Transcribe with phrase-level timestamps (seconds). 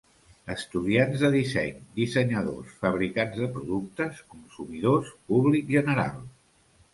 [0.51, 6.19] Estudiants de disseny, dissenyadors, fabricants de productes, consumidors, públic general.